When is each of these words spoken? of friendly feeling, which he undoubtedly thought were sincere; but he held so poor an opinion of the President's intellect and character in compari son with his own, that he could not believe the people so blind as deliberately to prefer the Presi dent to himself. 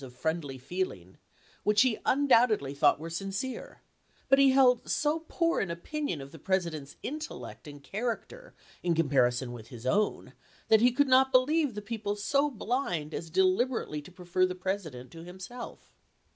of 0.03 0.15
friendly 0.15 0.57
feeling, 0.57 1.15
which 1.61 1.83
he 1.83 1.99
undoubtedly 2.07 2.73
thought 2.73 2.99
were 2.99 3.07
sincere; 3.07 3.83
but 4.29 4.39
he 4.39 4.49
held 4.49 4.89
so 4.89 5.23
poor 5.27 5.59
an 5.59 5.69
opinion 5.69 6.19
of 6.21 6.31
the 6.31 6.39
President's 6.39 6.95
intellect 7.03 7.67
and 7.67 7.83
character 7.83 8.55
in 8.81 8.95
compari 8.95 9.31
son 9.31 9.51
with 9.51 9.67
his 9.67 9.85
own, 9.85 10.33
that 10.69 10.81
he 10.81 10.91
could 10.91 11.07
not 11.07 11.31
believe 11.31 11.75
the 11.75 11.83
people 11.83 12.15
so 12.15 12.49
blind 12.49 13.13
as 13.13 13.29
deliberately 13.29 14.01
to 14.01 14.11
prefer 14.11 14.43
the 14.43 14.55
Presi 14.55 14.91
dent 14.91 15.11
to 15.11 15.23
himself. 15.23 15.93